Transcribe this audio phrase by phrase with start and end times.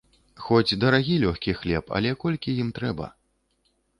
[0.43, 3.13] Хоць дарагі лёгкі хлеб, але колькі ім трэба.